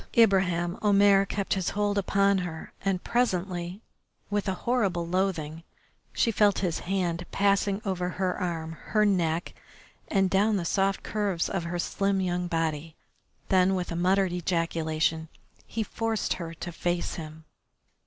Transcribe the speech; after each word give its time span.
Ibraheim 0.17 0.79
Omair 0.81 1.27
kept 1.27 1.53
his 1.53 1.69
hold 1.77 1.95
upon 1.95 2.39
her, 2.39 2.73
and 2.83 3.03
presently, 3.03 3.81
with 4.31 4.47
a 4.49 4.55
horrible 4.65 5.05
loathing, 5.05 5.61
she 6.11 6.31
felt 6.31 6.57
his 6.65 6.79
hand 6.79 7.23
passing 7.31 7.83
over 7.85 8.09
her 8.09 8.35
arm, 8.35 8.71
her 8.85 9.05
neck, 9.05 9.53
and 10.07 10.27
down 10.27 10.55
the 10.57 10.65
soft 10.65 11.03
curves 11.03 11.49
of 11.49 11.65
her 11.65 11.77
slim 11.77 12.19
young 12.19 12.47
body, 12.47 12.95
then 13.49 13.75
with 13.75 13.91
a 13.91 13.95
muttered 13.95 14.33
ejaculation 14.33 15.29
he 15.67 15.83
forced 15.83 16.33
her 16.41 16.55
to 16.55 16.71
face 16.71 17.13
him. 17.13 17.45